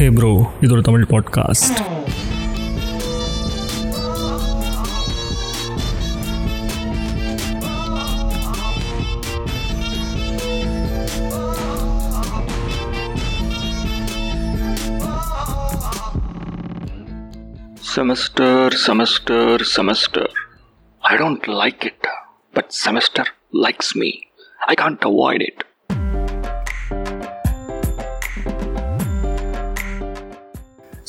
[0.00, 1.78] ஹே bro இது ஒரு Tamil podcast
[17.82, 20.26] Semester, semester, semester.
[21.02, 22.06] I don't like it,
[22.54, 24.28] but semester likes me.
[24.66, 25.64] I can't avoid it.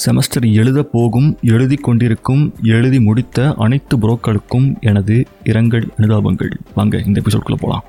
[0.04, 6.52] semester எழுத போகும் எழுதி கொண்டிருக்கும் எழுதி முடித்த அனைத்து புரோக்களுக்கும் எனது இரங்கல் அனுதாபங்கள்.
[6.74, 7.84] வாங்க இந்த எபிசோட்குள்ளே போகலாம்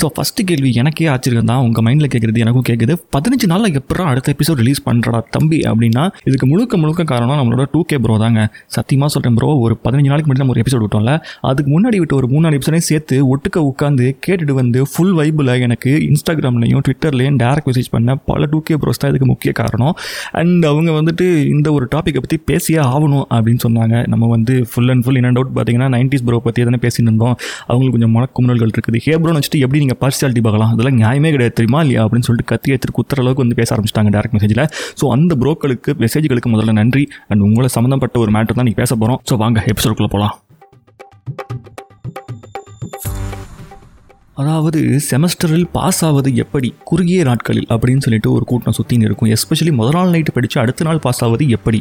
[0.00, 1.60] ஸோ ஃபஸ்ட்டு கேள்வி எனக்கே ஆச்சரியம் தான்.
[1.66, 6.46] உங்கள் மைண்டில் கேட்குறது எனக்கும் கேட்குது பதினஞ்சு நாளில் எப்படா அடுத்த எபிசோட் ரிலீஸ் பண்ணுறடா தம்பி அப்படின்னா இதுக்கு
[6.50, 8.40] முழுக்க முழுக்க காரணம் நம்மளோட டூ கே ப்ரோ தாங்க.
[8.76, 11.14] சத்தியமாக சொல்கிறேன் ப்ரோ ஒரு பதினஞ்சு நாளைக்கு முன்னாடி நம்ம ஒரு எபிசோட் விட்டோம்ல
[11.50, 15.92] அதுக்கு முன்னாடி விட்டு ஒரு மூணு நாலு எபிசோடையும் சேர்த்து ஒட்டுக்க உட்காந்து கேட்டுட்டு வந்து ஃபுல் வைபில் எனக்கு
[16.08, 19.94] இன்ஸ்டாகிராம்லையும் ட்விட்டர்லையும் டேரக்ட் மெசேஜ் பண்ண பல டூ கே ப்ரோஸ் தான் இதுக்கு முக்கிய காரணம்.
[20.42, 23.94] அண்ட் அவங்க வந்துட்டு இந்த ஒரு டாப்பிக்கை பற்றி பேசியே ஆகணும் அப்படின்னு சொன்னாங்க.
[24.14, 27.34] நம்ம வந்து full and full in and out பார்த்தீங்கன்னா நைன்டிஸ் ப்ரோ பற்றி எதனா பேசிட்டு இருந்தோம்.
[27.70, 29.00] அவங்களுக்கு கொஞ்சம் மனக்குமுறல்கள் இருக்குது.
[29.08, 32.02] ஹே ப்ரோன்னு வச்சுட்டு எப்படி நீங்கள் பார்சியாலிட்டி பார்க்கலாம் அதெல்லாம் நியாயமே கிடையாது தெரியுமா இல்லையா?
[32.06, 34.64] அப்படின்னு சொல்லிட்டு கத்தி எடுத்து குத்துற அளவுக்கு வந்து பேச ஆரம்பிச்சிட்டாங்க டேரக்ட் மெசேஜில்
[35.00, 37.04] ஸோ அந்த ப்ரோக்களுக்கு மெசேஜ்களுக்கு முதல்ல நன்றி.
[37.30, 40.34] அண்ட் உங்களை சம்மந்தப்பட்ட ஒரு மேட்டர் தான் நீங்கள் பேச போகிறோம் ஸோ வாங்க எபிசோடுக்குள்ளே போகலாம்
[44.40, 46.68] அதாவது செமஸ்டரில் பாஸ் ஆவது எப்படி?
[46.88, 49.30] குறுகிய நாட்களில் அப்படின்னு சொல்லிட்டு ஒரு கூட்டம் சுற்றின்னு இருக்கும்.
[49.36, 51.80] எஸ்பெஷலி முதல் நாள் நைட்டு படித்து அடுத்த நாள் பாஸ் ஆவது எப்படி?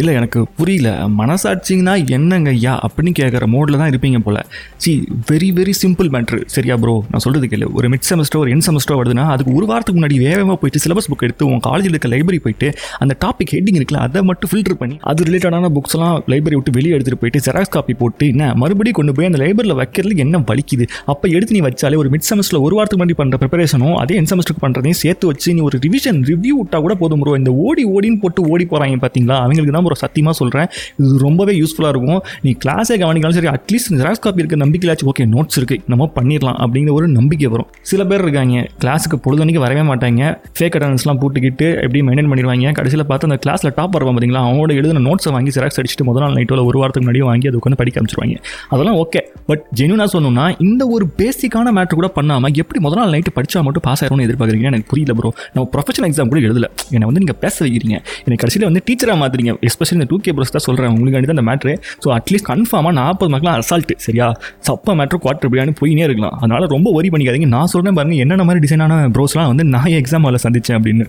[0.00, 0.90] இல்லை எனக்கு புரியல.
[1.20, 4.38] மனசாட்சிங்கன்னா என்னங்க ஐயா அப்படின்னு கேட்குற மோடில் தான் இருப்பீங்க போல்.
[4.82, 4.92] See
[5.30, 7.66] very very simple matter சரியா ப்ரோ நான் சொல்கிறது கேளு.
[7.78, 11.24] ஒரு மிட் செமஸ்டர் ஒரு என் செமஸ்டர் வருதுன்னா அதுக்கு ஒரு வாரத்துக்கு முன்னாடி வேகமாக போயிட்டு சிலபஸ் புக்
[11.26, 12.68] எடுத்து உங்கள் காலேஜில் இருக்க லைப்ரரி போயிட்டு
[13.02, 17.22] அந்த டாபிக் ஹெட்டிங் இருக்குல்ல அதை மட்டும் ஃபில்டர் பண்ணி அது ரிலேட்டடான புக்ஸ்லாம் லைப்ரரி விட்டு வெளியே எடுத்துகிட்டு
[17.22, 20.84] போயிட்டு ஜெராக்ஸ் காப்பி போட்டு என்ன மறுபடியும் கொண்டு போய் அந்த லைப்ரரியில் வைக்கிறதுக்கு என்ன வலிக்குது?
[21.12, 24.64] அப்போ எடுத்து நீ வச்சாலே ஒரு மிட் செமஸ்டரில் ஒரு வாரத்துக்கு முன்னாடி பண்ணுற ப்ரிப்பரேஷனும் அதே என் செமஸ்டருக்கு
[24.66, 28.42] பண்ணுறதையும் சேர்த்து வச்சு நீ ஒரு ரிவிஷன் ரிவ்யூ விட்டால் கூட போதும் ப்ரோ இந்த ஓடி ஓடின்னு போட்டு
[28.52, 30.68] ஓடி போகிறாங்க பார்த்தீங்களா அவங்களுக்கு தான் ஒரு சத்தியமாக சொல்கிறேன்
[31.00, 32.20] இது ரொம்பவே யூஸ்ஃபுல்லாக இருக்கும்.
[32.46, 36.92] நீ கிளாஸே கவனிக்கலாம் சரி அட்லீஸ்ட் ஜெராக்ஸ் காப்பி இருக்க நம்பிக்கையாச்சும் ஓகே நோட்ஸ் இருக்குது நம்ம பண்ணிடலாம் அப்படிங்கிற
[36.98, 37.68] ஒரு நம்பிக்கை வரும்.
[37.90, 40.22] சில பேர் இருக்காங்க கிளாஸுக்கு பொழுதுனைக்கு வரவே மாட்டாங்க.
[40.56, 42.72] ஃபேக் அட்டன்ஸ்லாம் போட்டுக்கிட்டு எப்படி மெயின்டைன் பண்ணிடுவாங்க?
[42.78, 46.36] கடைசியில் பார்த்து அந்த கிளாஸில் டாப் வருவாங்க பார்த்தீங்களா அவங்களோட எழுதின நோட்ஸை வாங்கி ஜெராக்ஸ் அடிச்சுட்டு முதல் நாள்
[46.38, 48.36] நைட்டோட ஒரு வாரத்துக்கு முன்னாடி வாங்கி அது உட்காந்து படிக்க அமைச்சிருவாங்க
[48.74, 49.20] அதெல்லாம் ஓகே
[49.50, 53.84] பட் ஜென்யூனாக சொன்னோம்னா இந்த ஒரு பேசிக்கான மேட்ரு கூட பண்ணாமல் எப்படி முதல் நாள் நைட்டு படித்தா மட்டும்
[53.86, 56.66] பாஸ் ஆயிரும்னு எதிர்பார்க்குறீங்க எனக்கு புரியல ப்ரோ நம்ம ப்ரொஃபஷனல் எக்ஸாம் கூட எழுதல.
[56.94, 57.96] என்னை வந்து நீங்கள் பேச வைக்கிறீங்க.
[58.24, 61.46] எனக்கு கடைசியில் வந்து டீச்சராக மாற்றுறீங்க எஸ்பெஷலி இந்த டூ கே ப்ரோஸ் தான் சொல்கிறேன் உங்களுக்கு தான் அந்த
[61.50, 61.74] மேட்ரு
[62.04, 64.28] ஸோ அட்லீஸ்ட் கன்ஃபார்மாக நாற்பது மார்க்லாம் அசால்ட்டு சரியா?
[64.68, 66.36] சப்ப மேட்ரு குவார்டர் பிரியாணி போயினே இருக்கலாம்.
[66.42, 67.50] அதனால் ரொம்ப ஒரி பண்ணிக்காதீங்க.
[67.56, 71.06] நான் சொல்கிறேன் பாருங்கள் என்னென்ன மாதிரி டிசைனான ப்ரோஸ்லாம் வந்து நான் எக்ஸாம் அதில் சந்தித்தேன் அப்படின்னு.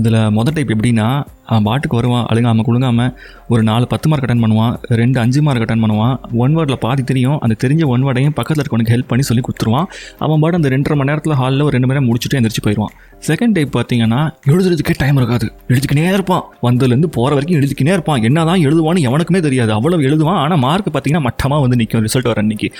[0.00, 1.06] இதில் மொதல் டைப் எப்படின்னா
[1.50, 3.10] அவன் பாட்டுக்கு வருவான் அழுங்காமல் குழுங்காமல்
[3.52, 6.14] ஒரு நாலு பத்து மார்க் அட்டன் பண்ணுவான் ரெண்டு அஞ்சு மார்க் அட்டன் பண்ணுவான்.
[6.42, 9.86] ஒன் வேர்டில் பாதி தெரியும் அந்த தெரிஞ்ச ஒன் வேர்டையும் பக்கத்தில் இருக்கவனுக்கு ஹெல்ப் பண்ணி சொல்லி கொடுத்துருவான்.
[10.24, 12.92] அவன் பாட்டு அந்த ரெண்டரை மணி நேரத்தில் ஹாலில் ஒரு ரெண்டு மணி நேரம் முடிச்சுட்டு எந்திரிச்சு போயிடுவான்.
[13.28, 14.20] செகண்ட் டைப் பார்த்தீங்கன்னா
[14.52, 15.48] எழுதுறதுக்கே டைம் இருக்காது.
[15.72, 16.44] எழுதிக்கினே இருப்பான்.
[16.66, 18.22] வந்ததுலேருந்து போகிற வரைக்கும் எழுதிக்கினே இருப்பான்.
[18.30, 19.72] என்ன தான் எழுதுவான்னு எவனுக்குமே தெரியாது.
[19.78, 20.40] அவ்வளோ எழுதுவான்.
[20.44, 22.70] ஆனால் மார்க் பார்த்தீங்கன்னா மட்டமாக வந்து நிற்கும் ரிசல்ட் வர அன்னைக்கு.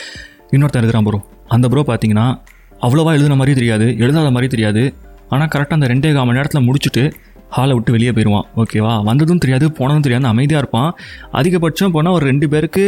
[0.54, 1.20] இன்னொருத்தர் எழுதுகிறான் ப்ரோ
[1.56, 2.28] அந்த ப்ரோ பார்த்தீங்கன்னா
[2.86, 3.86] அவ்வளோவா எழுதுன மாதிரி தெரியாது.
[4.04, 4.82] எழுதாத மாதிரி தெரியாது.
[5.34, 7.04] ஆனால் கரெக்டாக அந்த ரெண்டே கால் மணி நேரத்தில் முடிச்சுட்டு
[7.56, 10.90] ஹாலை விட்டு வெளியே போயிடுவான் ஓகேவா வந்ததும் தெரியாது போனதும் தெரியாது அமைதியாக இருப்பான்.
[11.38, 12.84] அதிகபட்சம் போனால் ஒரு ரெண்டு பேருக்கு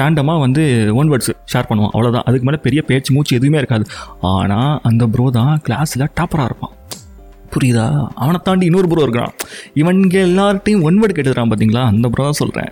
[0.00, 0.64] ரேண்டமாக வந்து
[1.00, 1.94] ஒன் வேர்ட்ஸ் ஷேர் பண்ணுவான்.
[1.94, 3.86] அவ்வளோதான் அதுக்கு மேலே பெரிய பேச்சு மூச்சு எதுவுமே இருக்காது.
[4.34, 6.74] ஆனால் அந்த ப்ரோ தான் கிளாஸில் டாப்பராக இருப்பான்.
[7.52, 7.86] புரியுதா?
[8.14, 9.32] அவனை தாண்டி இன்னொரு ப்ரோ இருக்கிறான்
[9.74, 12.70] இவன்க எல்லார்ட்டையும் ஒன் கேட்டுக்கிறான் பார்த்தீங்களா அந்த ப்ரோ தான் சொல்கிறேன்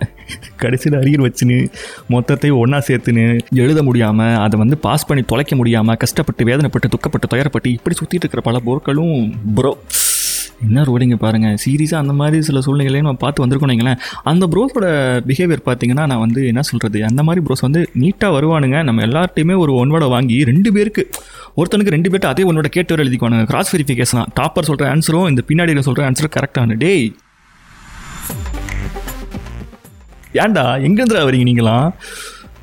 [0.55, 1.57] கடைசியில் அரியர் வச்சுன்னு
[2.09, 3.25] மொத்தத்தையும் ஒன்றா சேர்த்துன்னு
[3.55, 8.41] எழுத முடியாமல் அதை வந்து பாஸ் பண்ணி தொலைக்க முடியாமல் கஷ்டப்பட்டு வேதனைப்பட்டு துக்கப்பட்டு துயரப்பட்டு இப்படி சுற்றிட்டு இருக்கிற
[8.41, 9.15] பல பொருட்களும்
[9.55, 9.73] ப்ரோ
[10.65, 14.85] என்ன ரோடிங்க பாருங்கள் சீரியஸாக அந்த மாதிரி சில சூழ்நிலைகளையும் நம்ம பார்த்து வந்திருக்கோம் அந்த ப்ரோஸோட
[15.29, 18.83] பிஹேவியர் பார்த்தீங்கன்னா நான் வந்து என்ன சொல்கிறது அந்த மாதிரி ப்ரோஸ் வந்து நீட்டாக வருவானுங்க.
[18.83, 21.09] நம்ம எல்லார்ட்டையுமே ஒரு ஒன்வோட வாங்கி ரெண்டு பேருக்கு
[21.57, 23.45] ஒருத்தனுக்கு ரெண்டு பேர்ட்டு அதே ஒன்னோட கேட்டு வர எழுதிக்குவானுங்க.
[23.45, 27.15] கிராஸ் வெரிஃபிகேஷன் டாப்பர் சொல்கிற ஆன்சரும் இந்த பின்னாடி சொல்கிற ஆன்சரும் கரெக்டான டேய்.
[30.33, 30.65] ஏன்டா?
[30.87, 31.93] எங்கேருந்துடா வரீங்க நீங்களாம்?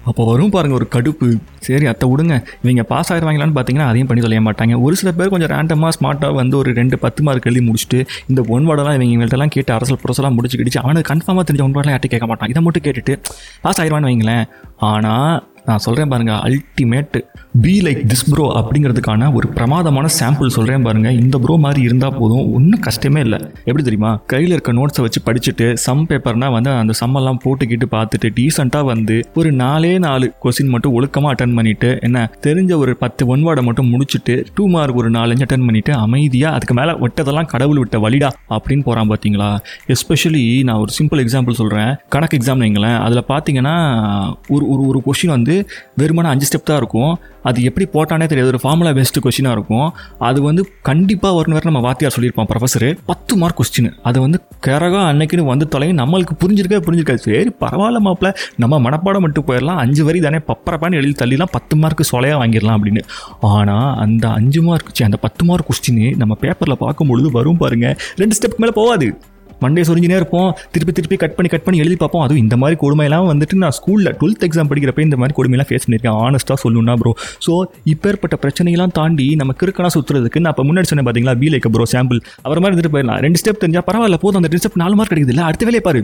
[0.09, 1.28] அப்போ வரும் பாருங்க ஒரு கடுப்பு.
[1.66, 2.34] சரி அத்தை விடுங்க.
[2.64, 4.81] இவங்க பாஸ் ஆயிடுவாங்களான்னு பார்த்தீங்கன்னா அதையும் பண்ணி சொல்ல மாட்டாங்க.
[4.87, 8.00] ஒரு சில பேர் கொஞ்சம் ரேண்டமாக ஸ்மார்ட்டாக வந்து ஒரு ரெண்டு பத்து மார்க் எழுதி முடிச்சுட்டு
[8.31, 12.26] இந்த ஒன்பாடெல்லாம் இவங்க இவங்கள்ட்டலாம் கேட்டு அரசல் புரசலாம் முடிச்சு கிடிச்சு அவனுக்கு கன்ஃபார்மாக தெரிஞ்ச ஒன் வார்டெலாம் கேட்க
[12.26, 12.49] மாட்டான்.
[12.49, 13.17] இதை மட்டும் கேட்டுட்டு
[13.67, 14.44] பாஸ் ஆயிடுவான்னு வைங்களேன்.
[14.90, 15.32] ஆனால்
[15.69, 17.20] நான் சொல்கிறேன் பாருங்கள் ultimate
[17.65, 22.53] be like this bro அப்படிங்கிறதுக்கான ஒரு பிரமாதமான சாம்பிள் சொல்கிறேன் பாருங்கள் இந்த ப்ரோ மாதிரி இருந்தால் போதும்
[22.55, 23.38] ஒன்றும் கஷ்டமே இல்லை.
[23.65, 24.11] எப்படி தெரியுமா?
[24.26, 29.53] கையில் இருக்க நோட்ஸை வச்சு படிச்சுட்டு சம் பேப்பர்னால் வந்து அந்த சம்மெல்லாம் போட்டுக்கிட்டு பார்த்துட்டு டீசெண்டாக வந்து ஒரு
[29.53, 34.37] நாலே நாலு கொஸ்டின் மட்டும் ஒழுக்கமாக அட்டன் பண்ணிவிட்டு என்ன தெரிஞ்ச ஒரு பத்து ஒன் வார்டை மட்டும் முடிச்சுட்டு
[34.55, 39.11] டூ மார்க் ஒரு நாலஞ்சு அட்டன் பண்ணிவிட்டு அமைதியாக அதுக்கு மேலே விட்டதெல்லாம் கடவுள் விட்ட வழிடா அப்படின்னு போகிறான்
[39.11, 39.50] பார்த்தீங்களா
[39.97, 42.99] எஸ்பெஷலி நான் ஒரு சிம்பிள் எக்ஸாம்பிள் சொல்கிறேன் கணக்கு எக்ஸாம் வைங்களேன்.
[43.00, 43.76] அதில் பார்த்தீங்கன்னா
[44.49, 45.55] ஒரு ஒரு ஒரு கொஷின் வந்து
[45.96, 47.12] வெறுமனே அஞ்சு ஸ்டெப் தான் இருக்கும்.
[47.49, 48.50] அது எப்படி போட்டானே தெரியாது.
[48.52, 49.88] ஒரு ஃபார்முலா பெஸ்ட் கொஸ்டினாக இருக்கும்.
[50.28, 55.06] அது வந்து கண்டிப்பாக வரும் வேறு நம்ம வாத்தியார் சொல்லியிருப்போம் ப்ரொஃபஸர் பத்து மார்க் கொஸ்டின் அது வந்து கரகம்
[55.10, 57.22] அன்னைக்குன்னு வந்து தொலையும் நம்மளுக்கு புரிஞ்சிருக்கே புரிஞ்சிருக்காது.
[57.26, 59.82] சரி பரவாயில்ல மாப்பிள்ள நம்ம மனப்பாடம் மட்டும் போயிடலாம்.
[59.84, 60.40] அஞ்சு வரி தானே.
[60.50, 63.04] பப்பரப்பான்னு எழுதி தள்ளிலாம் பத்து மார்க் சொலையாக வாங்கிடலாம் அப்படின்னு.
[63.54, 68.61] ஆனால் அந்த அஞ்சு மார்க் அந்த பத்து மார்க் கொஸ்டின் நம்ம பேப்பரில் பார்க்கும்பொழுது வரும் பாருங்கள் ரெண்டு ஸ்டெப்
[68.62, 69.08] மேலே போகாது.
[69.62, 70.49] மண்டே சொரிஞ்சினே இருப்போம்.
[70.75, 72.25] திருப்பி திருப்பி கட் பண்ணி கட் பண்ணி எழுதி பார்ப்போம்.
[72.25, 76.19] அதுவும் இந்த மாதிரி கொடுமையெல்லாம் வந்துட்டு நான் ஸ்கூலில் டுவெல்த் எக்ஸாம் படிக்கிறப்ப இந்த மாதிரி கொடுமையெல்லாம் ஃபேஸ் பண்ணியிருக்கேன்.
[76.26, 77.12] ஆனஸ்ட்டாக சொல்லணும்னா ப்ரோ
[77.46, 77.52] ஸோ
[77.94, 82.62] இப்பேற்பட்ட பிரச்சனையெல்லாம் தாண்டி நம்ம கிறுக்கனா சுற்றுறதுக்கு நான் இப்போ முன்னாடி சொன்னேன் பார்த்தீங்களா பீலேக்க ப்ரோ சாம்பிள் அவர்
[82.62, 83.20] மாதிரி இருந்துட்டு போயிடலாம்.
[83.26, 84.40] ரெண்டு ஸ்டெப் தெரிஞ்சால் பரவாயில்ல போதும்.
[84.40, 86.02] அந்த ரெண்டு ஸ்டெப் நாலு மார்க் கிடைக்குது இல்லை அடுத்த வேலையை பாரு.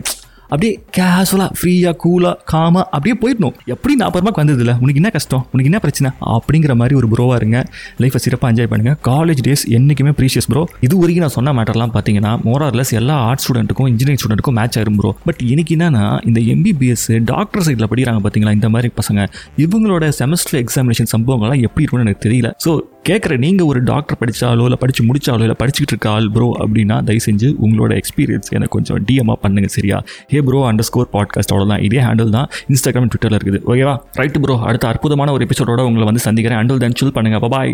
[0.49, 3.55] அப்படியே கேஷுவலாக ஃப்ரீயாக கூலாக காமாக அப்படியே போயிடணும்.
[3.73, 5.43] எப்படி நான் அப்புறமா வந்தது இல்லை உனக்கு என்ன கஷ்டம்?
[5.53, 6.09] உனக்கு என்ன பிரச்சனை?
[6.35, 7.59] அப்படிங்கிற மாதிரி ஒரு ப்ரோவாக இருங்க.
[8.01, 12.33] லைஃப்பை சிறப்பாக என்ஜாய் பண்ணுங்கள் காலேஜ் டேஸ் என்றைக்குமே ப்ரீஷியஸ் ப்ரோ இது வரைக்கும் நான் சொன்ன மேட்டர்லாம் பார்த்தீங்கன்னா
[12.47, 17.65] மோரார்லெஸ் எல்லா ஆர்ட்ஸ் ஸ்டூடெண்ட்டுக்கும் இன்ஜினியரிங் ஸ்டூடெண்ட்டுக்கும் மேட்ச் ஆயிரும் ப்ரோ பட் இன்னைக்கு என்னன்னா இந்த எம்பிபிஎஸ் டாக்டர்
[17.67, 19.21] சைடில் படிக்கிறாங்க பார்த்தீங்களா இந்த மாதிரி பசங்க.
[19.65, 22.51] இவங்களோட செமஸ்டர் எக்ஸாமினேஷன் சம்பவங்கள்லாம் எப்படி இருக்கும்னு எனக்கு தெரியல.
[22.65, 22.73] ஸோ
[23.07, 27.23] கேட்குற நீங்கள் ஒரு டாக்டர் படித்தாலோ இல்லை படித்து முடித்தாலோ இல்லை படிச்சுக்கிட்டு இருக்க ஆள் ப்ரோ அப்படின்னா தயவு
[27.25, 29.97] செஞ்சு உங்களோட எக்ஸ்பீரியன்ஸ் எனக்கு கொஞ்சம் டிஎம்மாக பண்ணுங்க சரியா?
[30.27, 33.59] Hey bro underscore podcast அவ்வளோதான் இதே ஹேண்டில் தான் இன்ஸ்டாகிராம் ட்விட்டரில் இருக்குது.
[33.71, 36.59] ஓகேவா ரைட்டு ப்ரோ அடுத்த அற்புதமான ஒரு எபிசோடோட உங்களை வந்து சந்திக்கிறேன்.
[36.59, 37.73] ஹேண்டில் தென் சில் பண்ணுங்கள் பாய்